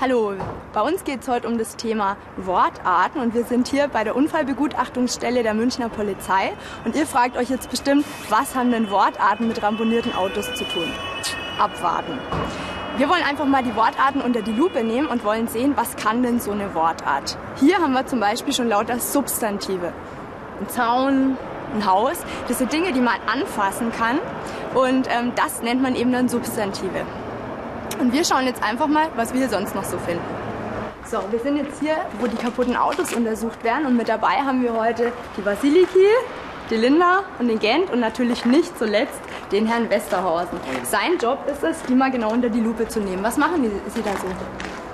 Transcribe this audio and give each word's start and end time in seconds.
Hallo, 0.00 0.34
bei 0.72 0.80
uns 0.80 1.02
geht 1.02 1.22
es 1.22 1.28
heute 1.28 1.48
um 1.48 1.58
das 1.58 1.74
Thema 1.74 2.16
Wortarten 2.36 3.18
und 3.20 3.34
wir 3.34 3.42
sind 3.42 3.66
hier 3.66 3.88
bei 3.88 4.04
der 4.04 4.14
Unfallbegutachtungsstelle 4.14 5.42
der 5.42 5.54
Münchner 5.54 5.88
Polizei 5.88 6.52
und 6.84 6.94
ihr 6.94 7.04
fragt 7.04 7.36
euch 7.36 7.50
jetzt 7.50 7.68
bestimmt, 7.68 8.04
was 8.28 8.54
haben 8.54 8.70
denn 8.70 8.92
Wortarten 8.92 9.48
mit 9.48 9.60
ramponierten 9.60 10.14
Autos 10.14 10.54
zu 10.54 10.62
tun? 10.62 10.84
Abwarten. 11.58 12.16
Wir 12.96 13.08
wollen 13.08 13.24
einfach 13.24 13.46
mal 13.46 13.64
die 13.64 13.74
Wortarten 13.74 14.20
unter 14.20 14.40
die 14.40 14.52
Lupe 14.52 14.84
nehmen 14.84 15.08
und 15.08 15.24
wollen 15.24 15.48
sehen, 15.48 15.72
was 15.74 15.96
kann 15.96 16.22
denn 16.22 16.38
so 16.38 16.52
eine 16.52 16.76
Wortart. 16.76 17.36
Hier 17.56 17.78
haben 17.78 17.92
wir 17.92 18.06
zum 18.06 18.20
Beispiel 18.20 18.54
schon 18.54 18.68
lauter 18.68 19.00
Substantive. 19.00 19.92
Ein 20.60 20.68
Zaun, 20.68 21.36
ein 21.74 21.86
Haus, 21.86 22.18
das 22.46 22.58
sind 22.58 22.72
Dinge, 22.72 22.92
die 22.92 23.00
man 23.00 23.16
anfassen 23.26 23.90
kann 23.90 24.20
und 24.74 25.08
ähm, 25.10 25.32
das 25.34 25.60
nennt 25.60 25.82
man 25.82 25.96
eben 25.96 26.12
dann 26.12 26.28
Substantive. 26.28 27.04
Und 27.98 28.12
wir 28.12 28.24
schauen 28.24 28.46
jetzt 28.46 28.62
einfach 28.62 28.86
mal, 28.86 29.08
was 29.16 29.32
wir 29.32 29.40
hier 29.40 29.48
sonst 29.48 29.74
noch 29.74 29.84
so 29.84 29.98
finden. 29.98 30.22
So, 31.04 31.18
wir 31.30 31.40
sind 31.40 31.56
jetzt 31.56 31.80
hier, 31.80 31.96
wo 32.20 32.26
die 32.26 32.36
kaputten 32.36 32.76
Autos 32.76 33.12
untersucht 33.12 33.64
werden 33.64 33.86
und 33.86 33.96
mit 33.96 34.08
dabei 34.08 34.36
haben 34.44 34.62
wir 34.62 34.74
heute 34.74 35.12
die 35.36 35.40
Basiliki, 35.40 36.06
die 36.70 36.76
Linda 36.76 37.24
und 37.38 37.48
den 37.48 37.58
Gent 37.58 37.90
und 37.90 38.00
natürlich 38.00 38.44
nicht 38.44 38.78
zuletzt 38.78 39.18
den 39.50 39.66
Herrn 39.66 39.88
Westerhausen. 39.90 40.60
Sein 40.84 41.18
Job 41.18 41.38
ist 41.50 41.64
es, 41.64 41.82
die 41.84 41.94
mal 41.94 42.10
genau 42.10 42.30
unter 42.30 42.50
die 42.50 42.60
Lupe 42.60 42.86
zu 42.86 43.00
nehmen. 43.00 43.22
Was 43.22 43.36
machen 43.36 43.62
Sie 43.94 44.02
da 44.02 44.10
so? 44.12 44.26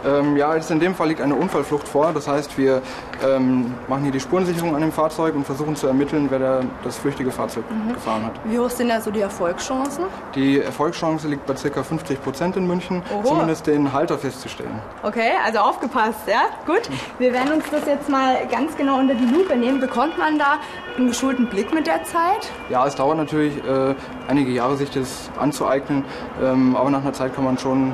Ähm, 0.04 0.36
ja, 0.36 0.54
jetzt 0.54 0.70
in 0.70 0.80
dem 0.80 0.94
Fall 0.94 1.08
liegt 1.08 1.20
eine 1.20 1.34
Unfallflucht 1.34 1.88
vor. 1.88 2.12
Das 2.12 2.28
heißt, 2.28 2.56
wir 2.58 2.82
ähm, 3.24 3.74
machen 3.88 4.02
hier 4.02 4.12
die 4.12 4.20
Spurensicherung 4.20 4.74
an 4.74 4.80
dem 4.80 4.92
Fahrzeug 4.92 5.34
und 5.34 5.44
versuchen 5.44 5.76
zu 5.76 5.86
ermitteln, 5.86 6.26
wer 6.30 6.38
da 6.38 6.60
das 6.82 6.98
flüchtige 6.98 7.30
Fahrzeug 7.30 7.64
mhm. 7.70 7.94
gefahren 7.94 8.24
hat. 8.26 8.32
Wie 8.44 8.58
hoch 8.58 8.70
sind 8.70 8.88
da 8.88 9.00
so 9.00 9.10
die 9.10 9.20
Erfolgschancen? 9.20 10.04
Die 10.34 10.60
Erfolgschance 10.60 11.28
liegt 11.28 11.46
bei 11.46 11.54
ca. 11.54 11.82
50 11.82 12.22
Prozent 12.22 12.56
in 12.56 12.66
München, 12.66 13.02
Oho. 13.12 13.28
zumindest 13.28 13.66
den 13.66 13.92
Halter 13.92 14.18
festzustellen. 14.18 14.80
Okay, 15.02 15.32
also 15.44 15.60
aufgepasst, 15.60 16.26
ja? 16.26 16.42
Gut. 16.66 16.82
Wir 17.18 17.32
werden 17.32 17.52
uns 17.52 17.64
das 17.70 17.86
jetzt 17.86 18.08
mal 18.08 18.46
ganz 18.50 18.76
genau 18.76 18.98
unter 18.98 19.14
die 19.14 19.26
Lupe 19.26 19.56
nehmen. 19.56 19.80
Bekommt 19.80 20.18
man 20.18 20.38
da 20.38 20.58
einen 20.96 21.08
geschulten 21.08 21.48
Blick 21.48 21.72
mit 21.72 21.86
der 21.86 22.04
Zeit? 22.04 22.50
Ja, 22.68 22.86
es 22.86 22.94
dauert 22.94 23.16
natürlich 23.16 23.56
äh, 23.64 23.94
einige 24.28 24.50
Jahre, 24.50 24.76
sich 24.76 24.90
das 24.90 25.30
anzueignen, 25.38 26.04
ähm, 26.42 26.76
aber 26.76 26.90
nach 26.90 27.02
einer 27.02 27.12
Zeit 27.12 27.34
kann 27.34 27.44
man 27.44 27.58
schon 27.58 27.92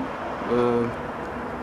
äh, 0.51 1.10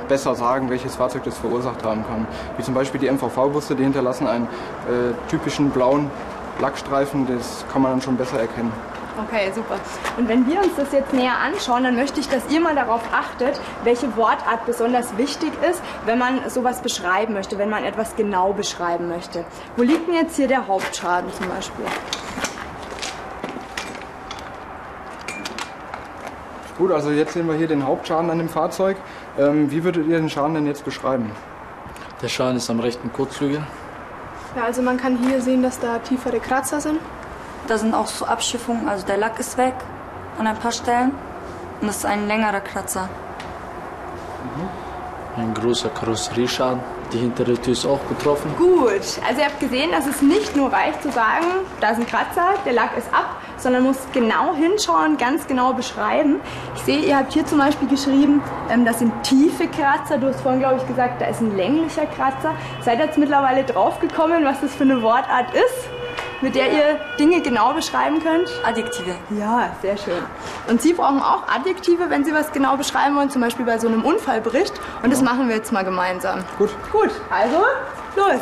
besser 0.08 0.36
sagen, 0.36 0.69
welches 0.69 0.95
Fahrzeug 0.95 1.23
das 1.23 1.38
verursacht 1.38 1.83
haben 1.83 2.05
kann. 2.05 2.27
Wie 2.58 2.63
zum 2.63 2.73
Beispiel 2.73 3.00
die 3.00 3.11
MVV-Busse, 3.11 3.75
die 3.75 3.83
hinterlassen 3.83 4.27
einen 4.27 4.45
äh, 4.45 5.30
typischen 5.30 5.69
blauen 5.69 6.09
Lackstreifen, 6.59 7.27
das 7.27 7.66
kann 7.72 7.81
man 7.81 7.91
dann 7.91 8.02
schon 8.02 8.17
besser 8.17 8.39
erkennen. 8.39 8.72
Okay, 9.19 9.52
super. 9.53 9.80
Und 10.17 10.30
wenn 10.30 10.45
wir 10.45 10.59
uns 10.59 10.75
das 10.75 10.91
jetzt 10.91 11.11
näher 11.11 11.39
anschauen, 11.44 11.83
dann 11.83 11.95
möchte 11.95 12.19
ich, 12.19 12.30
dass 12.30 12.44
ihr 12.52 12.61
mal 12.61 12.75
darauf 12.75 13.02
achtet, 13.11 13.59
welche 13.83 14.16
Wortart 14.16 14.66
besonders 14.67 15.17
wichtig 15.17 15.52
ist, 15.67 15.81
wenn 16.05 16.19
man 16.19 16.47
sowas 16.49 16.81
beschreiben 16.81 17.33
möchte, 17.33 17.58
wenn 17.58 17.69
man 17.69 17.83
etwas 17.83 18.16
genau 18.16 18.53
beschreiben 18.53 19.08
möchte. 19.08 19.44
Wo 19.75 19.81
liegt 19.81 20.08
denn 20.08 20.14
jetzt 20.14 20.36
hier 20.36 20.47
der 20.47 20.67
Hauptschaden 20.67 21.33
zum 21.33 21.47
Beispiel? 21.47 21.86
Gut, 26.77 26.92
also 26.92 27.09
jetzt 27.09 27.33
sehen 27.33 27.47
wir 27.47 27.55
hier 27.55 27.67
den 27.67 27.88
Hauptschaden 27.88 28.30
an 28.30 28.38
dem 28.38 28.49
Fahrzeug. 28.49 28.97
Ähm, 29.38 29.69
wie 29.69 29.83
würdet 29.83 30.07
ihr 30.07 30.17
den 30.17 30.30
Schaden 30.30 30.55
denn 30.55 30.66
jetzt 30.66 30.83
beschreiben? 30.83 31.31
Der 32.21 32.27
Schaden 32.27 32.57
ist 32.57 32.69
am 32.69 32.80
rechten 32.80 33.13
Kurzflügel. 33.13 33.61
Ja, 34.55 34.63
also 34.63 34.81
man 34.81 34.97
kann 34.97 35.17
hier 35.17 35.41
sehen, 35.41 35.61
dass 35.61 35.80
da 35.80 35.99
tiefere 35.99 36.39
Kratzer 36.39 36.81
sind. 36.81 36.99
Da 37.67 37.77
sind 37.77 37.93
auch 37.93 38.08
so 38.08 38.25
Abschiffungen, 38.25 38.88
also 38.88 39.05
der 39.05 39.17
Lack 39.17 39.39
ist 39.39 39.58
weg 39.58 39.75
an 40.39 40.47
ein 40.47 40.55
paar 40.55 40.71
Stellen 40.71 41.11
und 41.81 41.88
das 41.88 41.97
ist 41.97 42.05
ein 42.05 42.27
längerer 42.27 42.61
Kratzer. 42.61 43.09
Mhm. 44.55 45.43
Ein 45.43 45.54
großer 45.54 45.89
Karosserieschaden. 45.89 46.80
Die 47.14 47.19
hintere 47.19 47.54
Tür 47.54 47.73
ist 47.73 47.86
auch 47.86 47.99
betroffen. 47.99 48.54
Gut, 48.58 48.89
also 48.89 49.39
ihr 49.39 49.45
habt 49.45 49.59
gesehen, 49.59 49.92
dass 49.92 50.08
es 50.08 50.21
nicht 50.21 50.55
nur 50.55 50.73
reicht 50.73 51.02
zu 51.02 51.11
sagen, 51.11 51.45
da 51.80 51.92
ist 51.92 51.99
ein 51.99 52.08
Kratzer, 52.08 52.55
der 52.65 52.73
Lack 52.73 52.98
ist 52.98 53.08
ab, 53.14 53.36
sondern 53.57 53.83
muss 53.83 53.97
genau 54.13 54.53
hinschauen, 54.53 55.17
ganz 55.17 55.47
genau 55.47 55.73
beschreiben. 55.73 56.39
Ich 56.75 56.81
sehe, 56.83 56.99
ihr 56.99 57.17
habt 57.17 57.33
hier 57.33 57.45
zum 57.45 57.59
Beispiel 57.59 57.87
geschrieben, 57.87 58.41
ähm, 58.69 58.85
das 58.85 58.99
sind 58.99 59.11
tiefe 59.23 59.67
Kratzer. 59.67 60.17
Du 60.17 60.27
hast 60.27 60.41
vorhin, 60.41 60.59
glaube 60.59 60.77
ich, 60.77 60.87
gesagt, 60.87 61.21
da 61.21 61.25
ist 61.25 61.41
ein 61.41 61.55
länglicher 61.55 62.05
Kratzer. 62.05 62.53
Seid 62.81 62.99
ihr 62.99 63.05
jetzt 63.05 63.17
mittlerweile 63.17 63.63
draufgekommen, 63.63 64.45
was 64.45 64.61
das 64.61 64.75
für 64.75 64.83
eine 64.83 65.01
Wortart 65.01 65.53
ist? 65.53 65.89
mit 66.41 66.55
der 66.55 66.71
ihr 66.71 66.99
Dinge 67.19 67.41
genau 67.41 67.73
beschreiben 67.73 68.21
könnt? 68.21 68.49
Adjektive. 68.63 69.15
Ja, 69.39 69.71
sehr 69.81 69.97
schön. 69.97 70.23
Und 70.67 70.81
Sie 70.81 70.93
brauchen 70.93 71.21
auch 71.21 71.47
Adjektive, 71.47 72.09
wenn 72.09 72.23
Sie 72.23 72.33
was 72.33 72.51
genau 72.51 72.77
beschreiben 72.77 73.15
wollen, 73.15 73.29
zum 73.29 73.41
Beispiel 73.41 73.65
bei 73.65 73.79
so 73.79 73.87
einem 73.87 74.03
Unfallbericht. 74.03 74.73
Und 75.03 75.11
das 75.11 75.21
machen 75.21 75.47
wir 75.49 75.55
jetzt 75.55 75.71
mal 75.71 75.83
gemeinsam. 75.83 76.43
Gut. 76.57 76.69
Gut, 76.91 77.11
also 77.29 77.57
los. 78.15 78.41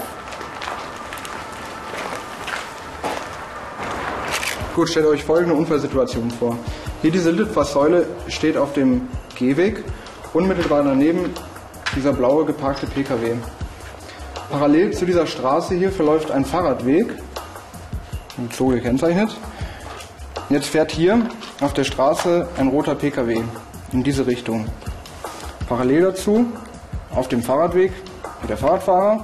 Gut, 4.75 4.90
stellt 4.90 5.06
euch 5.06 5.24
folgende 5.24 5.56
Unfallsituation 5.56 6.30
vor. 6.30 6.58
Hier 7.02 7.09
diese 7.09 7.31
Litfaßsäule 7.31 8.08
steht 8.28 8.58
auf 8.58 8.74
dem 8.74 9.08
Gehweg, 9.40 9.81
unmittelbar 10.34 10.84
daneben 10.84 11.34
dieser 11.96 12.12
blaue 12.12 12.44
geparkte 12.44 12.86
PKW. 12.86 13.36
Parallel 14.52 14.91
zu 14.91 15.06
dieser 15.06 15.28
Straße 15.28 15.75
hier 15.75 15.94
verläuft 15.94 16.30
ein 16.30 16.44
Fahrradweg 16.44 17.08
so 18.52 18.68
gekennzeichnet. 18.68 19.38
Jetzt 20.50 20.68
fährt 20.68 20.92
hier 20.92 21.25
auf 21.62 21.72
der 21.72 21.86
Straße 21.86 22.46
ein 22.57 22.68
roter 22.68 22.96
Pkw 22.96 23.44
in 23.94 24.03
diese 24.03 24.28
Richtung. 24.28 24.68
Parallel 25.69 26.02
dazu 26.02 26.47
auf 27.12 27.30
dem 27.30 27.42
Fahrradweg 27.42 27.94
der 28.50 28.57
Fahrradfahrer. 28.57 29.24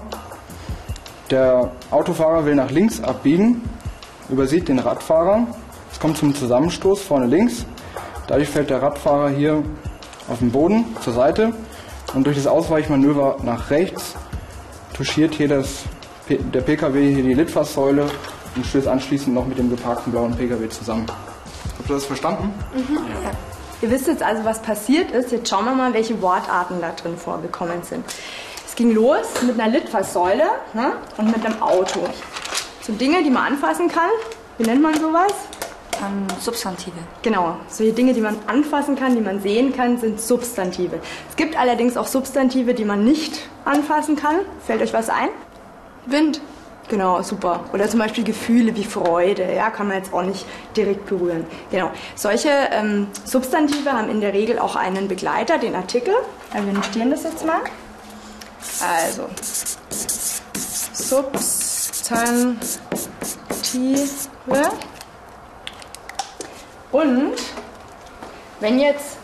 Der 1.29 1.71
Autofahrer 1.91 2.45
will 2.45 2.55
nach 2.55 2.71
links 2.71 3.03
abbiegen, 3.03 3.61
übersieht 4.31 4.67
den 4.67 4.79
Radfahrer. 4.79 5.47
Es 5.91 5.99
kommt 5.99 6.17
zum 6.17 6.33
Zusammenstoß 6.33 7.01
vorne 7.01 7.25
links. 7.25 7.65
Dadurch 8.27 8.49
fällt 8.49 8.69
der 8.69 8.81
Radfahrer 8.81 9.29
hier 9.29 9.63
auf 10.29 10.39
den 10.39 10.51
Boden 10.51 10.85
zur 11.01 11.13
Seite 11.13 11.53
und 12.13 12.25
durch 12.25 12.37
das 12.37 12.47
Ausweichmanöver 12.47 13.37
nach 13.43 13.69
rechts 13.69 14.15
touchiert 14.93 15.33
hier 15.35 15.47
das, 15.47 15.83
der 16.29 16.61
Pkw 16.61 17.13
hier 17.13 17.23
die 17.23 17.33
Litfaßsäule 17.33 18.09
und 18.55 18.65
stößt 18.65 18.87
anschließend 18.87 19.35
noch 19.35 19.45
mit 19.45 19.57
dem 19.57 19.69
geparkten 19.69 20.11
blauen 20.11 20.35
Pkw 20.35 20.69
zusammen. 20.69 21.05
Habt 21.77 21.89
ihr 21.89 21.95
das 21.95 22.05
verstanden? 22.05 22.53
Mhm. 22.73 22.95
Ja. 22.95 23.31
Ihr 23.81 23.89
wisst 23.89 24.07
jetzt 24.07 24.21
also, 24.21 24.45
was 24.45 24.61
passiert 24.61 25.11
ist. 25.11 25.31
Jetzt 25.31 25.49
schauen 25.49 25.65
wir 25.65 25.73
mal, 25.73 25.93
welche 25.93 26.21
Wortarten 26.21 26.79
da 26.81 26.91
drin 26.91 27.17
vorgekommen 27.17 27.81
sind. 27.81 28.05
Es 28.67 28.75
ging 28.75 28.93
los 28.93 29.25
mit 29.45 29.59
einer 29.59 29.71
Litfaßsäule 29.71 30.43
ne, 30.73 30.93
und 31.17 31.27
mit 31.27 31.45
einem 31.45 31.61
Auto. 31.61 32.01
So 32.81 32.93
Dinge, 32.93 33.23
die 33.23 33.29
man 33.29 33.53
anfassen 33.53 33.87
kann. 33.87 34.09
Wie 34.57 34.63
nennt 34.63 34.81
man 34.81 34.93
sowas? 34.95 35.33
Um, 36.01 36.25
Substantive. 36.39 36.97
Genau, 37.21 37.57
solche 37.67 37.93
Dinge, 37.93 38.13
die 38.13 38.21
man 38.21 38.35
anfassen 38.47 38.95
kann, 38.95 39.13
die 39.13 39.21
man 39.21 39.39
sehen 39.39 39.75
kann, 39.75 39.99
sind 39.99 40.19
Substantive. 40.19 40.99
Es 41.29 41.35
gibt 41.35 41.55
allerdings 41.55 41.95
auch 41.95 42.07
Substantive, 42.07 42.73
die 42.73 42.85
man 42.85 43.03
nicht 43.03 43.47
anfassen 43.65 44.15
kann. 44.15 44.37
Fällt 44.65 44.81
euch 44.81 44.93
was 44.93 45.09
ein? 45.09 45.29
Wind. 46.07 46.41
Genau, 46.89 47.21
super. 47.21 47.65
Oder 47.71 47.87
zum 47.87 47.99
Beispiel 47.99 48.23
Gefühle 48.23 48.75
wie 48.75 48.83
Freude, 48.83 49.53
ja, 49.53 49.69
kann 49.69 49.87
man 49.87 49.97
jetzt 49.97 50.11
auch 50.11 50.23
nicht 50.23 50.45
direkt 50.75 51.05
berühren. 51.05 51.45
Genau. 51.69 51.91
Solche 52.15 52.49
ähm, 52.71 53.07
Substantive 53.23 53.93
haben 53.93 54.09
in 54.09 54.21
der 54.21 54.33
Regel 54.33 54.57
auch 54.57 54.75
einen 54.75 55.07
Begleiter, 55.07 55.59
den 55.59 55.75
Artikel. 55.75 56.15
Also 56.51 56.65
wir 56.65 56.73
notieren 56.73 57.11
das 57.11 57.23
jetzt 57.23 57.45
mal. 57.45 57.61
Also, 58.81 59.27
Substantive. 60.93 61.70
Und 66.91 67.33
wenn 68.59 68.79
jetzt 68.79 69.17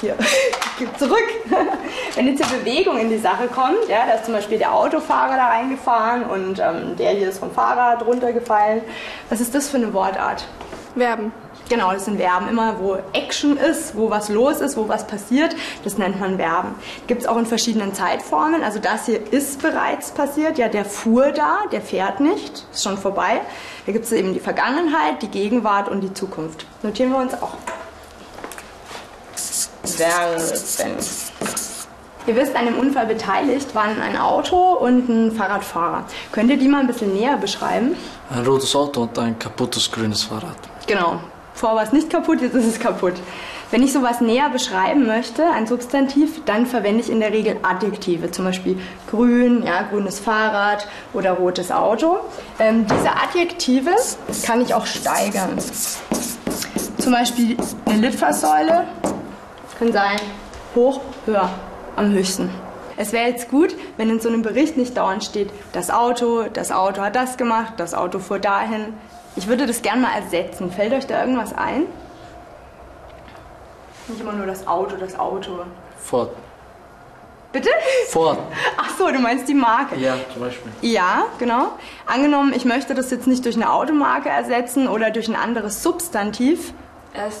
hier, 0.00 0.14
zurück. 0.98 1.18
Wenn 2.14 2.26
jetzt 2.28 2.44
hier 2.44 2.58
Bewegung 2.58 2.98
in 2.98 3.10
die 3.10 3.18
Sache 3.18 3.46
kommt, 3.46 3.88
ja, 3.88 4.06
da 4.06 4.14
ist 4.14 4.24
zum 4.24 4.34
Beispiel 4.34 4.58
der 4.58 4.74
Autofahrer 4.74 5.36
da 5.36 5.48
reingefahren 5.48 6.24
und 6.24 6.58
ähm, 6.58 6.96
der 6.96 7.10
hier 7.10 7.28
ist 7.28 7.38
vom 7.38 7.50
Fahrrad 7.50 8.04
runtergefallen. 8.06 8.82
Was 9.28 9.40
ist 9.40 9.54
das 9.54 9.68
für 9.68 9.76
eine 9.76 9.92
Wortart? 9.92 10.46
Verben. 10.96 11.32
Genau, 11.70 11.92
das 11.92 12.04
sind 12.04 12.18
Verben. 12.18 12.48
Immer 12.48 12.80
wo 12.80 12.98
Action 13.12 13.56
ist, 13.56 13.96
wo 13.96 14.10
was 14.10 14.28
los 14.28 14.60
ist, 14.60 14.76
wo 14.76 14.88
was 14.88 15.06
passiert, 15.06 15.54
das 15.84 15.98
nennt 15.98 16.18
man 16.18 16.36
Verben. 16.36 16.74
Gibt 17.06 17.22
es 17.22 17.28
auch 17.28 17.36
in 17.36 17.46
verschiedenen 17.46 17.94
Zeitformen. 17.94 18.64
Also 18.64 18.80
das 18.80 19.06
hier 19.06 19.32
ist 19.32 19.62
bereits 19.62 20.10
passiert. 20.10 20.58
Ja, 20.58 20.68
der 20.68 20.84
fuhr 20.84 21.30
da, 21.30 21.60
der 21.70 21.80
fährt 21.80 22.18
nicht, 22.18 22.66
ist 22.72 22.82
schon 22.82 22.98
vorbei. 22.98 23.40
Da 23.86 23.92
gibt 23.92 24.04
es 24.04 24.10
eben 24.10 24.34
die 24.34 24.40
Vergangenheit, 24.40 25.22
die 25.22 25.28
Gegenwart 25.28 25.88
und 25.88 26.00
die 26.00 26.12
Zukunft. 26.12 26.66
Notieren 26.82 27.12
wir 27.12 27.18
uns 27.18 27.34
auch 27.34 27.54
werden. 30.00 30.96
Ihr 32.26 32.36
wisst, 32.36 32.54
an 32.56 32.66
dem 32.66 32.78
Unfall 32.78 33.06
beteiligt 33.06 33.74
waren 33.76 34.00
ein 34.02 34.16
Auto 34.16 34.56
und 34.56 35.08
ein 35.08 35.32
Fahrradfahrer. 35.32 36.04
Könnt 36.32 36.50
ihr 36.50 36.58
die 36.58 36.68
mal 36.68 36.80
ein 36.80 36.86
bisschen 36.88 37.14
näher 37.14 37.36
beschreiben? 37.36 37.94
Ein 38.28 38.44
rotes 38.44 38.74
Auto 38.74 39.02
und 39.02 39.18
ein 39.18 39.38
kaputtes 39.38 39.90
grünes 39.90 40.24
Fahrrad. 40.24 40.56
Genau. 40.86 41.20
Vorher 41.60 41.76
war 41.76 41.84
es 41.84 41.92
nicht 41.92 42.08
kaputt, 42.08 42.40
jetzt 42.40 42.54
ist 42.54 42.64
es 42.64 42.80
kaputt. 42.80 43.12
Wenn 43.70 43.82
ich 43.82 43.92
sowas 43.92 44.22
näher 44.22 44.48
beschreiben 44.48 45.06
möchte, 45.06 45.44
ein 45.44 45.66
Substantiv, 45.66 46.42
dann 46.46 46.64
verwende 46.64 47.02
ich 47.02 47.10
in 47.10 47.20
der 47.20 47.34
Regel 47.34 47.58
Adjektive, 47.62 48.30
zum 48.30 48.46
Beispiel 48.46 48.78
grün, 49.10 49.62
ja, 49.66 49.82
grünes 49.82 50.20
Fahrrad 50.20 50.88
oder 51.12 51.32
rotes 51.32 51.70
Auto. 51.70 52.20
Ähm, 52.58 52.86
diese 52.86 53.10
Adjektive 53.10 53.90
kann 54.42 54.62
ich 54.62 54.72
auch 54.72 54.86
steigern. 54.86 55.58
Zum 56.96 57.12
Beispiel 57.12 57.58
eine 57.84 58.06
Litfaßsäule 58.06 58.86
kann 59.78 59.92
sein 59.92 60.18
hoch, 60.74 61.02
höher, 61.26 61.50
am 61.94 62.10
höchsten. 62.10 62.48
Es 62.96 63.12
wäre 63.12 63.28
jetzt 63.28 63.50
gut, 63.50 63.76
wenn 63.98 64.08
in 64.08 64.20
so 64.20 64.30
einem 64.30 64.40
Bericht 64.40 64.78
nicht 64.78 64.96
dauernd 64.96 65.24
steht, 65.24 65.50
das 65.74 65.90
Auto, 65.90 66.44
das 66.50 66.72
Auto 66.72 67.02
hat 67.02 67.16
das 67.16 67.36
gemacht, 67.36 67.74
das 67.76 67.92
Auto 67.92 68.18
fuhr 68.18 68.38
dahin. 68.38 68.94
Ich 69.36 69.46
würde 69.46 69.66
das 69.66 69.82
gern 69.82 70.00
mal 70.00 70.12
ersetzen. 70.14 70.70
Fällt 70.70 70.92
euch 70.92 71.06
da 71.06 71.20
irgendwas 71.20 71.52
ein? 71.52 71.86
Nicht 74.08 74.20
immer 74.20 74.32
nur 74.32 74.46
das 74.46 74.66
Auto, 74.66 74.96
das 74.96 75.18
Auto. 75.18 75.60
Ford. 75.98 76.30
Bitte? 77.52 77.70
Ford. 78.08 78.38
Ach 78.76 78.90
so, 78.96 79.10
du 79.10 79.18
meinst 79.18 79.48
die 79.48 79.54
Marke. 79.54 79.96
Ja, 79.96 80.16
zum 80.32 80.42
Beispiel. 80.42 80.70
Ja, 80.82 81.26
genau. 81.38 81.72
Angenommen, 82.06 82.52
ich 82.54 82.64
möchte 82.64 82.94
das 82.94 83.10
jetzt 83.10 83.26
nicht 83.26 83.44
durch 83.44 83.56
eine 83.56 83.72
Automarke 83.72 84.28
ersetzen 84.28 84.88
oder 84.88 85.10
durch 85.10 85.28
ein 85.28 85.36
anderes 85.36 85.82
Substantiv. 85.82 86.72
Es. 87.12 87.40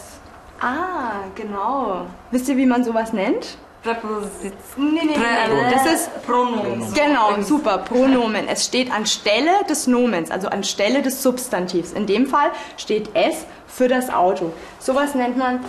Ah, 0.60 1.24
genau. 1.34 2.06
Wisst 2.30 2.48
ihr, 2.48 2.56
wie 2.56 2.66
man 2.66 2.84
sowas 2.84 3.12
nennt? 3.12 3.56
Präposition. 3.82 4.94
Nee, 4.94 5.00
nee, 5.04 5.16
nee. 5.16 5.74
Das 5.74 5.86
ist 5.86 6.22
Pronomen. 6.26 6.92
Genau, 6.92 7.40
super, 7.40 7.78
Pronomen. 7.78 8.46
Es 8.46 8.66
steht 8.66 8.92
anstelle 8.92 9.64
des 9.68 9.86
Nomens, 9.86 10.30
also 10.30 10.48
anstelle 10.48 11.02
des 11.02 11.22
Substantivs. 11.22 11.92
In 11.92 12.06
dem 12.06 12.26
Fall 12.26 12.50
steht 12.76 13.10
es 13.14 13.46
für 13.66 13.88
das 13.88 14.10
Auto. 14.10 14.52
Sowas 14.78 15.14
nennt 15.14 15.38
man 15.38 15.60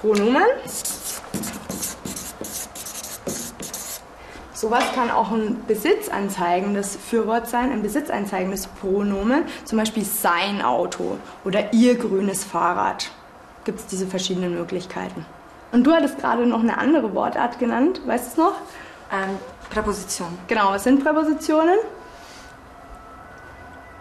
Pronomen. 0.00 0.42
Sowas 4.52 4.84
kann 4.94 5.10
auch 5.10 5.30
ein 5.30 5.64
besitzanzeigendes 5.66 6.96
Fürwort 6.96 7.48
sein, 7.48 7.72
ein 7.72 7.82
besitzanzeigendes 7.82 8.66
Pronomen, 8.66 9.44
zum 9.64 9.78
Beispiel 9.78 10.04
sein 10.04 10.60
Auto 10.60 11.16
oder 11.44 11.72
ihr 11.72 11.94
grünes 11.94 12.44
Fahrrad. 12.44 13.10
Gibt 13.64 13.78
es 13.78 13.86
diese 13.86 14.06
verschiedenen 14.06 14.54
Möglichkeiten. 14.54 15.24
Und 15.72 15.84
du 15.84 15.92
hattest 15.92 16.18
gerade 16.18 16.46
noch 16.46 16.60
eine 16.60 16.78
andere 16.78 17.14
Wortart 17.14 17.58
genannt, 17.58 18.00
weißt 18.06 18.26
du 18.26 18.30
es 18.30 18.36
noch? 18.36 18.54
Ähm, 19.12 19.38
Präposition. 19.70 20.38
Genau, 20.48 20.70
was 20.70 20.84
sind 20.84 21.02
Präpositionen? 21.02 21.78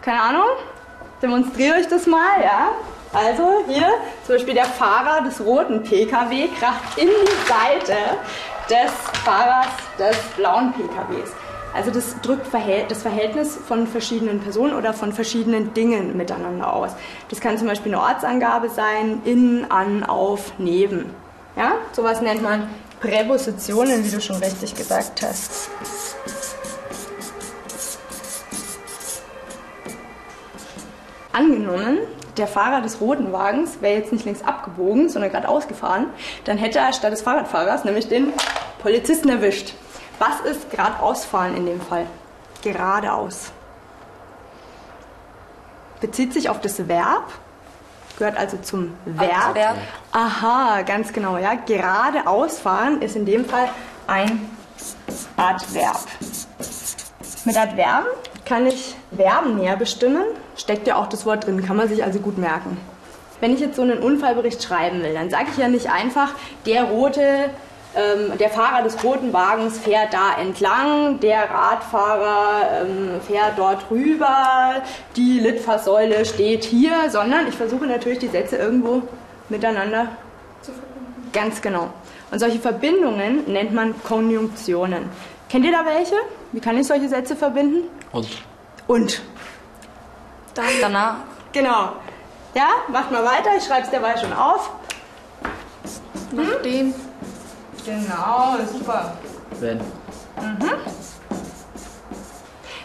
Keine 0.01 0.21
Ahnung? 0.21 0.47
Demonstriere 1.21 1.77
euch 1.77 1.87
das 1.87 2.07
mal, 2.07 2.41
ja? 2.41 2.71
Also 3.13 3.63
hier 3.67 3.87
zum 4.25 4.35
Beispiel 4.35 4.53
der 4.53 4.65
Fahrer 4.65 5.23
des 5.23 5.41
roten 5.41 5.83
PKW 5.83 6.47
kracht 6.59 6.97
in 6.97 7.07
die 7.07 7.47
Seite 7.47 7.95
des 8.69 8.91
Fahrers 9.23 9.67
des 9.97 10.17
blauen 10.37 10.73
PKWs. 10.73 11.33
Also 11.73 11.91
das 11.91 12.19
drückt 12.21 12.47
das 12.87 13.01
Verhältnis 13.01 13.55
von 13.55 13.87
verschiedenen 13.87 14.39
Personen 14.39 14.73
oder 14.73 14.93
von 14.93 15.13
verschiedenen 15.13 15.73
Dingen 15.73 16.17
miteinander 16.17 16.73
aus. 16.73 16.91
Das 17.29 17.39
kann 17.39 17.57
zum 17.57 17.67
Beispiel 17.67 17.93
eine 17.93 18.01
Ortsangabe 18.01 18.69
sein, 18.69 19.21
in, 19.25 19.69
an, 19.69 20.03
auf, 20.03 20.53
neben. 20.57 21.13
Ja, 21.59 21.73
sowas 21.91 22.21
nennt 22.21 22.41
man 22.41 22.69
Präpositionen, 23.01 24.05
wie 24.05 24.09
du 24.09 24.21
schon 24.21 24.37
richtig 24.37 24.75
gesagt 24.75 25.21
hast. 25.21 25.69
Angenommen, 31.33 31.97
der 32.37 32.47
Fahrer 32.47 32.79
des 32.79 33.01
roten 33.01 33.33
Wagens 33.33 33.81
wäre 33.81 33.97
jetzt 33.97 34.13
nicht 34.13 34.23
links 34.23 34.41
abgebogen, 34.41 35.09
sondern 35.09 35.31
gerade 35.31 35.49
ausgefahren, 35.49 36.05
dann 36.45 36.57
hätte 36.57 36.79
er 36.79 36.93
statt 36.93 37.11
des 37.11 37.23
Fahrradfahrers 37.23 37.83
nämlich 37.83 38.07
den 38.07 38.31
Polizisten 38.81 39.27
erwischt. 39.27 39.73
Was 40.17 40.39
ist 40.49 40.71
geradeausfahren 40.71 41.57
in 41.57 41.65
dem 41.65 41.81
Fall? 41.81 42.05
Geradeaus. 42.61 43.51
Bezieht 45.99 46.31
sich 46.31 46.49
auf 46.49 46.61
das 46.61 46.87
Verb, 46.87 47.33
gehört 48.19 48.37
also 48.37 48.57
zum 48.57 48.93
Verb. 49.05 49.55
Verb. 49.55 49.77
Aha, 50.11 50.83
ganz 50.83 51.11
genau, 51.11 51.37
ja. 51.37 51.55
Geradeausfahren 51.55 53.01
ist 53.01 53.15
in 53.15 53.25
dem 53.25 53.45
Fall 53.45 53.69
ein 54.05 54.47
Adverb. 55.35 55.99
Mit 57.45 57.57
Adverben 57.57 58.07
kann 58.45 58.67
ich 58.67 58.95
Verben 59.15 59.55
näher 59.55 59.77
bestimmen. 59.77 60.23
Steckt 60.55 60.87
ja 60.87 60.95
auch 60.95 61.07
das 61.07 61.25
Wort 61.25 61.47
drin, 61.47 61.65
kann 61.65 61.77
man 61.77 61.87
sich 61.87 62.03
also 62.03 62.19
gut 62.19 62.37
merken. 62.37 62.77
Wenn 63.39 63.53
ich 63.53 63.61
jetzt 63.61 63.77
so 63.77 63.81
einen 63.81 63.99
Unfallbericht 63.99 64.61
schreiben 64.61 65.01
will, 65.01 65.13
dann 65.13 65.29
sage 65.29 65.47
ich 65.51 65.57
ja 65.57 65.69
nicht 65.69 65.89
einfach, 65.89 66.33
der 66.65 66.83
rote, 66.83 67.49
ähm, 67.95 68.37
der 68.37 68.49
Fahrer 68.49 68.83
des 68.83 69.03
roten 69.03 69.33
Wagens 69.33 69.79
fährt 69.79 70.13
da 70.13 70.39
entlang, 70.39 71.19
der 71.19 71.49
Radfahrer 71.49 72.81
ähm, 72.81 73.19
fährt 73.25 73.57
dort 73.57 73.89
rüber, 73.89 74.83
die 75.15 75.39
Litfaßsäule 75.39 76.23
steht 76.25 76.63
hier, 76.63 77.09
sondern 77.09 77.47
ich 77.47 77.55
versuche 77.55 77.87
natürlich 77.87 78.19
die 78.19 78.27
Sätze 78.27 78.57
irgendwo 78.57 79.01
miteinander 79.49 80.07
Zu 80.61 80.71
verbinden. 80.71 81.29
Ganz 81.33 81.61
genau. 81.61 81.89
Und 82.31 82.39
solche 82.39 82.59
Verbindungen 82.59 83.51
nennt 83.51 83.73
man 83.73 83.95
Konjunktionen. 84.03 85.09
Kennt 85.49 85.65
ihr 85.65 85.71
da 85.71 85.83
welche? 85.83 86.15
Wie 86.51 86.59
kann 86.59 86.77
ich 86.77 86.85
solche 86.85 87.09
Sätze 87.09 87.35
verbinden? 87.35 87.87
Und 88.11 88.27
Und. 88.87 89.21
Dann, 90.53 90.65
danach. 90.79 91.15
Genau. 91.53 91.93
Ja, 92.53 92.67
macht 92.89 93.11
mal 93.11 93.23
weiter, 93.23 93.49
ich 93.57 93.63
schreibe 93.63 93.83
es 93.83 93.89
derweil 93.89 94.17
schon 94.19 94.33
auf. 94.33 94.69
Nachdem. 96.31 96.93
Genau, 97.89 98.55
super. 98.71 99.13
wenn. 99.59 99.79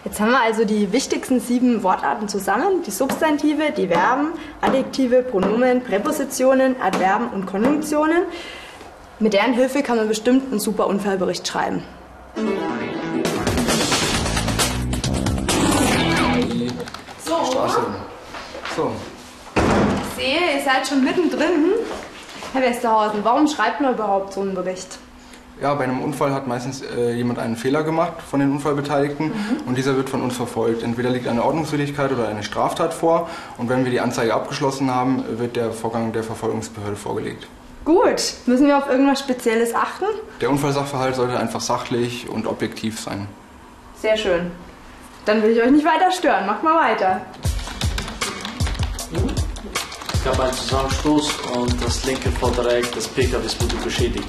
Jetzt 0.03 0.21
haben 0.21 0.31
wir 0.31 0.41
also 0.41 0.65
die 0.65 0.93
wichtigsten 0.93 1.41
sieben 1.41 1.83
Wortarten 1.83 2.27
zusammen. 2.27 2.83
Die 2.87 2.91
Substantive, 2.91 3.73
die 3.77 3.89
Verben, 3.89 4.33
Adjektive, 4.62 5.23
Pronomen, 5.23 5.83
Präpositionen, 5.83 6.81
Adverben 6.81 7.29
und 7.31 7.45
Konjunktionen. 7.45 8.23
Mit 9.19 9.35
deren 9.35 9.53
Hilfe 9.53 9.83
kann 9.83 9.99
man 9.99 10.09
bestimmt 10.09 10.51
einen 10.51 10.61
super 10.61 10.87
Unfallbericht 10.87 11.47
schreiben. 11.47 11.83
Straße. 17.25 17.81
So, 18.75 18.91
Ich 19.56 20.23
sehe, 20.23 20.56
ihr 20.56 20.63
seid 20.65 20.87
schon 20.87 21.05
mittendrin. 21.05 21.75
Herr 22.55 22.63
Westerhausen, 22.63 23.20
warum 23.25 23.46
schreibt 23.46 23.81
man 23.82 23.94
überhaupt 23.94 24.32
so 24.32 24.41
einen 24.41 24.55
Bericht? 24.55 24.99
ja, 25.61 25.73
bei 25.75 25.84
einem 25.84 26.03
Unfall 26.03 26.32
hat 26.32 26.46
meistens 26.46 26.82
äh, 26.82 27.13
jemand 27.13 27.39
einen 27.39 27.56
Fehler 27.56 27.82
gemacht 27.82 28.15
von 28.29 28.41
den 28.41 28.51
Unfallbeteiligten 28.53 29.32
und 29.67 29.79
dieser 29.79 29.96
wird 29.96 30.08
von 30.08 30.23
uns 30.23 30.37
verfolgt. 30.37 30.82
Entweder 30.82 31.11
liegt 31.11 31.29
eine 31.29 31.44
Ordnungswidrigkeit 31.44 32.13
oder 32.13 32.29
eine 32.29 32.43
Straftat 32.43 32.93
vor 32.93 33.29
und 33.56 33.69
wenn 33.69 33.84
wir 33.84 33.91
die 33.91 34.01
Anzeige 34.01 34.34
abgeschlossen 34.34 34.93
haben, 34.93 35.25
wird 35.39 35.56
der 35.56 35.73
Vorgang 35.73 36.13
der 36.13 36.23
Verfolgungsbehörde 36.25 36.96
vorgelegt. 36.96 37.46
Gut, 37.84 38.34
müssen 38.46 38.67
wir 38.67 38.79
auf 38.79 38.89
irgendwas 38.89 39.20
Spezielles 39.20 39.75
achten? 39.75 40.06
Der 40.41 40.51
Unfallsachverhalt 40.51 41.15
sollte 41.15 41.39
einfach 41.39 41.61
sachlich 41.61 42.29
und 42.29 42.46
objektiv 42.46 42.99
sein. 42.99 43.29
Sehr 44.01 44.17
schön. 44.17 44.51
Dann 45.25 45.43
will 45.43 45.51
ich 45.51 45.63
euch 45.63 45.70
nicht 45.70 45.84
weiter 45.84 46.11
stören. 46.11 46.46
Macht 46.46 46.63
mal 46.63 46.77
weiter. 46.77 47.20
Es 50.25 50.31
gab 50.31 50.41
einen 50.41 50.55
Zusammenstoß 50.55 51.33
und 51.55 51.85
das 51.85 52.03
linke 52.07 52.31
Vordereck 52.31 52.91
des 52.93 53.07
PKWs 53.09 53.61
wurde 53.61 53.77
beschädigt. 53.85 54.27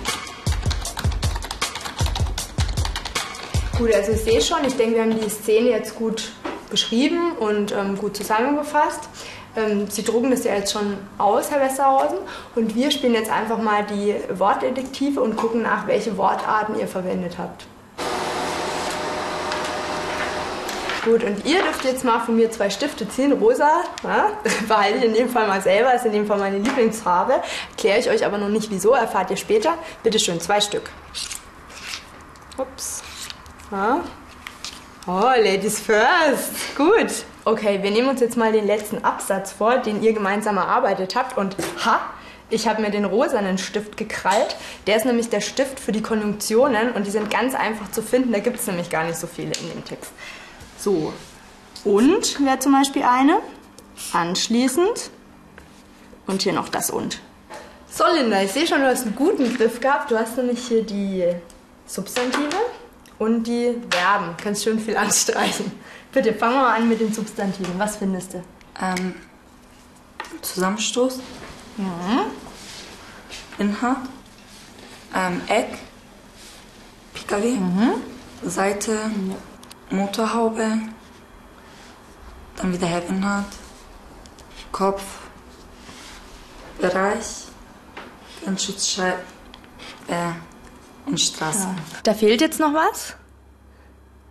Gut, 3.78 3.94
also 3.94 4.12
ich 4.12 4.20
sehe 4.20 4.42
schon, 4.42 4.58
ich 4.68 4.76
denke, 4.76 4.96
wir 4.96 5.04
haben 5.04 5.18
die 5.18 5.30
Szene 5.30 5.70
jetzt 5.70 5.96
gut 5.96 6.34
beschrieben 6.70 7.38
und 7.40 7.72
ähm, 7.72 7.98
gut 7.98 8.18
zusammengefasst. 8.18 9.08
Ähm, 9.56 9.88
Sie 9.90 10.04
drucken 10.04 10.32
das 10.32 10.44
ja 10.44 10.56
jetzt 10.56 10.74
schon 10.74 10.98
aus, 11.18 11.50
Herr 11.50 11.62
Westerhausen. 11.62 12.18
Und 12.56 12.76
wir 12.76 12.92
spielen 12.92 13.14
jetzt 13.14 13.32
einfach 13.32 13.62
mal 13.62 13.86
die 13.86 14.16
Wortdetektive 14.38 15.22
und 15.22 15.38
gucken 15.38 15.62
nach, 15.62 15.88
welche 15.88 16.18
Wortarten 16.18 16.78
ihr 16.78 16.90
verwendet 16.90 17.38
habt. 17.38 17.68
Gut, 21.06 21.24
und 21.24 21.46
ihr 21.46 21.62
dürft 21.62 21.86
jetzt 21.86 22.04
mal 22.04 22.20
von 22.20 22.36
mir 22.36 22.50
zwei 22.50 22.72
Stifte 22.72 23.08
ziehen. 23.08 23.32
Rosa, 23.32 23.84
ja, 24.04 24.32
behalte 24.68 24.98
ich 24.98 25.04
in 25.04 25.14
dem 25.14 25.30
Fall 25.30 25.48
mal 25.48 25.62
selber, 25.62 25.94
ist 25.94 26.04
in 26.04 26.12
dem 26.12 26.26
Fall 26.26 26.40
meine 26.40 26.58
Lieblingsfarbe. 26.58 27.44
Erkläre 27.70 28.00
ich 28.00 28.10
euch 28.10 28.26
aber 28.26 28.40
noch 28.40 28.50
nicht 28.50 28.72
wieso, 28.72 28.94
erfahrt 28.94 29.30
ihr 29.30 29.38
später. 29.38 29.76
Bitte 30.02 30.18
schön, 30.18 30.42
zwei 30.42 30.60
Stück. 30.60 30.90
Ups. 32.58 33.04
Ja. 33.72 34.02
Oh, 35.06 35.32
Ladies 35.38 35.80
first. 35.80 36.76
Gut. 36.76 37.26
Okay, 37.44 37.84
wir 37.84 37.92
nehmen 37.92 38.10
uns 38.10 38.22
jetzt 38.22 38.36
mal 38.36 38.52
den 38.52 38.66
letzten 38.66 39.04
Absatz 39.04 39.52
vor, 39.52 39.78
den 39.78 40.02
ihr 40.02 40.14
gemeinsam 40.14 40.58
erarbeitet 40.58 41.16
habt. 41.16 41.38
Und 41.38 41.56
ha, 41.86 42.00
ich 42.50 42.68
habe 42.68 42.82
mir 42.82 42.90
den 42.90 43.06
rosanen 43.06 43.60
Stift 43.60 43.98
gekrallt. 43.98 44.56
Der 44.88 44.96
ist 44.96 45.06
nämlich 45.06 45.30
der 45.30 45.42
Stift 45.42 45.80
für 45.80 45.92
die 45.92 46.02
Konjunktionen 46.02 46.94
und 46.94 47.06
die 47.06 47.12
sind 47.12 47.30
ganz 47.30 47.54
einfach 47.54 47.92
zu 47.92 48.02
finden. 48.02 48.32
Da 48.32 48.40
gibt 48.40 48.58
es 48.58 48.66
nämlich 48.66 48.90
gar 48.90 49.04
nicht 49.04 49.18
so 49.18 49.28
viele 49.28 49.52
in 49.62 49.70
dem 49.70 49.86
Text. 49.86 50.12
So. 50.86 51.12
Und 51.84 52.46
wäre 52.46 52.60
zum 52.60 52.74
Beispiel 52.74 53.02
eine. 53.02 53.40
Anschließend. 54.14 55.10
Und 56.28 56.44
hier 56.44 56.54
noch 56.54 56.70
das 56.70 56.92
und. 56.92 57.22
So, 57.90 58.04
Linda, 58.16 58.44
ich 58.44 58.52
sehe 58.52 58.68
schon, 58.68 58.82
du 58.82 58.88
hast 58.88 59.02
einen 59.02 59.16
guten 59.16 59.52
Griff 59.58 59.80
gehabt. 59.80 60.12
Du 60.12 60.20
hast 60.20 60.38
nämlich 60.38 60.68
hier 60.68 60.84
die 60.84 61.26
Substantive 61.88 62.56
und 63.18 63.46
die 63.46 63.82
Verben. 63.90 64.36
Kannst 64.38 64.64
schön 64.64 64.80
viel 64.80 64.96
anstreichen. 64.96 65.72
Bitte, 66.12 66.36
fangen 66.36 66.54
wir 66.54 66.62
mal 66.62 66.76
an 66.76 66.88
mit 66.88 67.02
den 67.02 67.12
Substantiven. 67.12 67.80
Was 67.80 67.96
findest 67.96 68.36
du? 68.36 68.44
Ähm, 68.80 69.16
Zusammenstoß. 70.44 71.20
Inhalt. 73.58 73.98
Ähm, 75.16 75.42
Eck. 75.48 75.80
PKW. 77.16 77.58
Seite. 78.44 79.00
Motorhaube. 79.90 80.80
Dann 82.56 82.74
wieder 82.74 83.04
Inhalt. 83.08 83.46
Kopf. 84.72 85.04
Bereich. 86.80 87.46
Brandschutzscheibe. 88.44 89.20
Äh, 90.08 91.10
und 91.10 91.20
Straße. 91.20 91.68
Da 92.04 92.14
fehlt 92.14 92.42
jetzt 92.42 92.60
noch 92.60 92.74
was? 92.74 93.16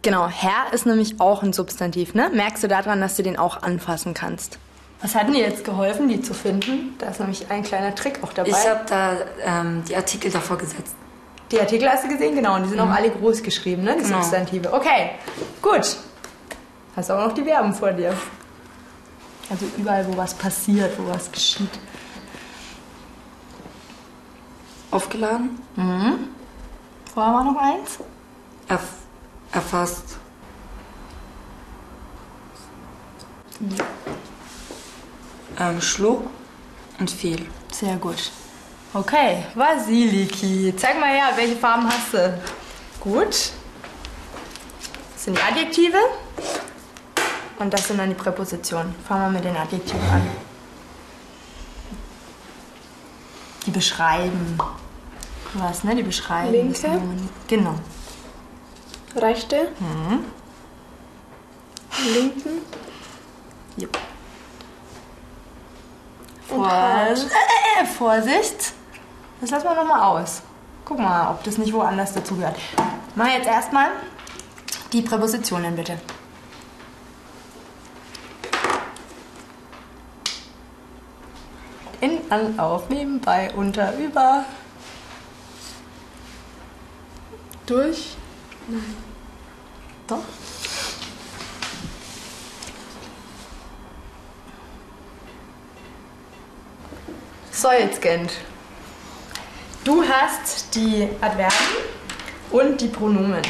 Genau, 0.03 0.29
Herr 0.29 0.73
ist 0.73 0.87
nämlich 0.87 1.21
auch 1.21 1.43
ein 1.43 1.53
Substantiv, 1.53 2.15
ne? 2.15 2.31
Merkst 2.33 2.63
du 2.63 2.69
daran, 2.69 3.01
dass 3.01 3.17
du 3.17 3.23
den 3.23 3.39
auch 3.39 3.63
anfassen 3.63 4.13
kannst? 4.13 4.59
Was 5.01 5.15
hat 5.15 5.29
dir 5.29 5.39
jetzt 5.39 5.65
geholfen, 5.65 6.09
die 6.09 6.21
zu 6.21 6.35
finden? 6.35 6.95
Da 6.99 7.09
ist 7.09 7.21
nämlich 7.21 7.51
ein 7.51 7.63
kleiner 7.63 7.95
Trick 7.95 8.23
auch 8.23 8.33
dabei. 8.33 8.51
Ich 8.51 8.69
habe 8.69 8.85
da 8.87 9.17
ähm, 9.43 9.83
die 9.89 9.97
Artikel 9.97 10.31
davor 10.31 10.59
gesetzt. 10.59 10.95
Die 11.51 11.61
Artikel 11.61 11.89
hast 11.89 12.05
du 12.05 12.09
gesehen, 12.09 12.35
genau, 12.35 12.57
und 12.57 12.65
die 12.65 12.69
sind 12.71 12.81
auch 12.81 12.89
alle 12.91 13.11
groß 13.11 13.43
geschrieben, 13.43 13.83
ne? 13.85 13.97
Die 13.97 14.03
Genau. 14.05 14.21
Substantive. 14.21 14.73
Okay, 14.73 15.11
gut. 15.63 15.97
Hast 16.97 17.11
auch 17.11 17.27
noch 17.27 17.33
die 17.35 17.43
Verben 17.45 17.75
vor 17.75 17.93
dir. 17.93 18.15
Also 19.51 19.67
überall, 19.77 20.07
wo 20.09 20.17
was 20.17 20.33
passiert, 20.35 20.99
wo 20.99 21.07
was 21.13 21.31
geschieht. 21.31 21.69
Aufgeladen. 24.91 25.59
Vorher 27.13 27.35
war 27.35 27.45
noch 27.45 27.57
eins. 27.61 27.99
Erf 28.69 28.83
erfasst. 29.53 30.17
Ähm, 35.59 35.81
schlug 35.81 36.25
und 36.99 37.11
fiel. 37.11 37.47
Sehr 37.73 37.97
gut. 37.97 38.31
Okay, 38.95 39.45
Vasiliki. 39.57 40.73
Zeig 40.77 41.01
mal 41.01 41.09
her, 41.11 41.31
welche 41.35 41.57
Farben 41.57 41.85
hast 41.89 42.15
du? 42.15 42.41
Gut. 43.01 43.27
Das 45.15 45.25
sind 45.25 45.37
die 45.37 45.43
Adjektive. 45.43 45.99
Und 47.59 47.75
das 47.75 47.89
sind 47.89 47.99
dann 47.99 48.09
die 48.11 48.15
Präpositionen. 48.15 48.95
Fangen 49.07 49.23
wir 49.23 49.31
mit 49.41 49.45
den 49.45 49.57
Adjektiven 49.57 50.09
an. 50.11 50.23
Die 53.67 53.71
beschreiben. 53.73 54.59
Was, 55.55 55.83
ne? 55.83 55.97
Die 55.97 56.03
beschreiben. 56.05 56.53
Linke. 56.53 57.03
Genau. 57.49 57.75
Rechte. 59.17 59.69
Linken. 62.13 62.61
Jupp. 63.77 63.99
Und 66.49 66.57
Vor 66.59 66.71
hart. 66.71 67.19
äh, 67.19 67.83
äh, 67.83 67.87
Vorsicht. 67.87 68.73
Das 69.45 69.51
lassen 69.51 69.67
wir 69.67 69.75
nochmal 69.75 70.01
aus. 70.01 70.41
Guck 70.87 70.99
mal, 70.99 71.31
ob 71.31 71.45
das 71.45 71.59
nicht 71.59 71.71
woanders 71.75 72.15
dazugehört. 72.15 72.57
Mach 73.15 73.27
jetzt 73.27 73.47
erstmal 73.47 73.89
die 74.91 75.03
Präpositionen 75.03 75.77
bitte. 75.77 76.01
In, 82.01 82.21
an, 82.31 82.59
auf, 82.59 82.89
nebenbei, 82.89 83.53
unter, 83.55 83.95
über. 83.99 84.47
Durch. 87.67 88.17
Doch. 90.07 90.25
So, 97.53 97.71
jetzt 97.73 98.01
Gent. 98.01 98.33
Du 99.85 100.03
hast 100.03 100.75
die 100.75 101.11
Adverben 101.21 101.55
und 102.51 102.81
die 102.81 102.89
Pronomen. 102.89 103.43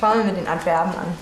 Fangen 0.00 0.24
wir 0.24 0.32
mit 0.32 0.36
den 0.38 0.48
Adverben 0.48 0.92
an. 0.92 1.18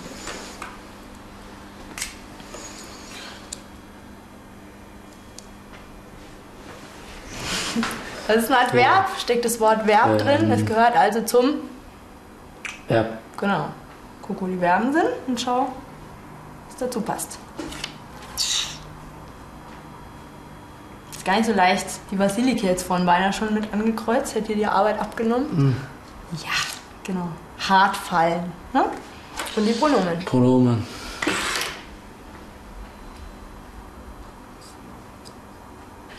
Das 8.28 8.36
ist 8.36 8.52
ein 8.52 8.66
Adverb, 8.66 9.08
steckt 9.18 9.44
das 9.44 9.58
Wort 9.58 9.84
Verb 9.84 10.16
drin. 10.18 10.50
Es 10.52 10.64
gehört 10.64 10.96
also 10.96 11.22
zum 11.22 11.54
Ja. 12.88 13.04
Genau. 13.36 13.68
Guck, 14.22 14.42
wo 14.42 14.46
die 14.46 14.58
Verben 14.58 14.92
sind 14.92 15.08
und 15.26 15.40
schau, 15.40 15.72
was 16.68 16.76
dazu 16.78 17.00
passt. 17.00 17.38
Ist 21.22 21.26
gar 21.26 21.36
nicht 21.36 21.46
so 21.46 21.52
leicht. 21.52 21.86
Die 22.10 22.16
Basilike 22.16 22.66
jetzt 22.66 22.82
vorhin 22.82 23.06
beinahe 23.06 23.32
schon 23.32 23.54
mit 23.54 23.72
angekreuzt. 23.72 24.34
Hätte 24.34 24.48
dir 24.48 24.56
die 24.56 24.66
Arbeit 24.66 24.98
abgenommen? 24.98 25.76
Ja, 26.42 26.50
genau. 27.04 27.28
Hart 27.60 27.96
fallen. 27.96 28.52
Ne? 28.72 28.86
Und 29.54 29.64
die 29.64 29.70
Pronomen. 29.70 30.18
Pronomen. 30.24 30.84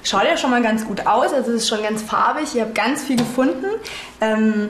Schaut 0.03 0.24
ja 0.24 0.38
schon 0.38 0.51
mal 0.51 0.62
ganz 0.62 0.86
gut 0.86 1.05
aus, 1.05 1.33
also 1.33 1.51
es 1.51 1.63
ist 1.63 1.67
schon 1.67 1.83
ganz 1.83 2.01
farbig. 2.01 2.55
Ihr 2.55 2.62
habt 2.62 2.75
ganz 2.75 3.03
viel 3.03 3.17
gefunden. 3.17 3.65
Ähm, 4.22 4.69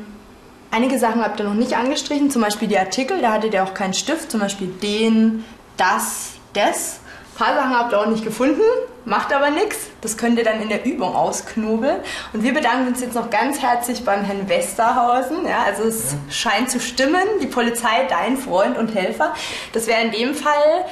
einige 0.71 0.97
Sachen 0.97 1.21
habt 1.21 1.39
ihr 1.39 1.43
noch 1.43 1.53
nicht 1.53 1.77
angestrichen, 1.77 2.31
zum 2.31 2.41
Beispiel 2.41 2.67
die 2.67 2.79
Artikel, 2.79 3.21
da 3.21 3.33
hattet 3.33 3.53
ihr 3.53 3.63
auch 3.63 3.75
keinen 3.75 3.93
Stift, 3.93 4.31
zum 4.31 4.39
Beispiel 4.39 4.69
den, 4.81 5.45
das, 5.77 6.31
des. 6.55 7.01
Ein 7.33 7.37
paar 7.37 7.53
Sachen 7.53 7.77
habt 7.77 7.93
ihr 7.93 7.99
auch 7.99 8.07
nicht 8.07 8.23
gefunden, 8.23 8.63
macht 9.05 9.31
aber 9.31 9.51
nichts. 9.51 9.92
Das 10.03 10.17
könnt 10.17 10.37
ihr 10.37 10.43
dann 10.43 10.61
in 10.61 10.69
der 10.69 10.85
Übung 10.85 11.15
ausknobeln. 11.15 11.95
Und 12.33 12.43
wir 12.43 12.53
bedanken 12.53 12.89
uns 12.89 13.01
jetzt 13.01 13.15
noch 13.15 13.29
ganz 13.29 13.61
herzlich 13.61 14.03
beim 14.03 14.23
Herrn 14.23 14.49
Westerhausen. 14.49 15.47
Ja, 15.47 15.63
also 15.63 15.83
es 15.83 16.15
scheint 16.29 16.69
zu 16.69 16.79
stimmen, 16.79 17.23
die 17.41 17.47
Polizei, 17.47 18.05
dein 18.09 18.37
Freund 18.37 18.77
und 18.77 18.93
Helfer. 18.93 19.33
Das 19.71 19.87
wäre 19.87 20.01
in 20.01 20.11
dem 20.11 20.35
Fall 20.35 20.85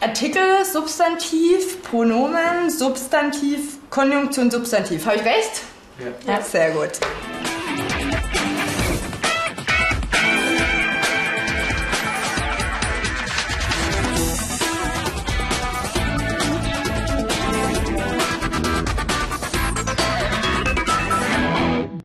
Artikel, 0.00 0.42
Substantiv, 0.64 1.82
Pronomen, 1.82 2.70
Substantiv, 2.70 3.78
Konjunktion, 3.90 4.50
Substantiv. 4.50 5.06
Habe 5.06 5.16
ich 5.16 5.24
recht? 5.24 5.62
Ja. 6.26 6.34
Ja, 6.34 6.42
sehr 6.42 6.70
gut. 6.70 6.90